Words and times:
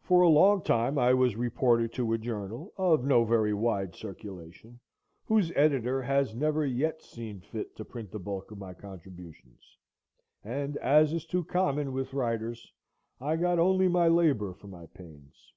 For 0.00 0.20
a 0.22 0.28
long 0.28 0.62
time 0.62 0.96
I 0.96 1.12
was 1.12 1.34
reporter 1.34 1.88
to 1.88 2.12
a 2.12 2.18
journal, 2.18 2.72
of 2.76 3.04
no 3.04 3.24
very 3.24 3.52
wide 3.52 3.96
circulation, 3.96 4.78
whose 5.24 5.50
editor 5.56 6.00
has 6.02 6.36
never 6.36 6.64
yet 6.64 7.02
seen 7.02 7.40
fit 7.40 7.74
to 7.74 7.84
print 7.84 8.12
the 8.12 8.20
bulk 8.20 8.52
of 8.52 8.58
my 8.58 8.74
contributions, 8.74 9.76
and, 10.44 10.76
as 10.76 11.12
is 11.12 11.26
too 11.26 11.42
common 11.42 11.92
with 11.92 12.14
writers, 12.14 12.72
I 13.20 13.34
got 13.34 13.58
only 13.58 13.88
my 13.88 14.06
labor 14.06 14.54
for 14.54 14.68
my 14.68 14.86
pains. 14.86 15.52